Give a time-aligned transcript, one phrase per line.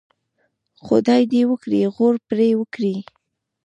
[0.85, 2.95] خدای دې وکړي غور پرې وکړي.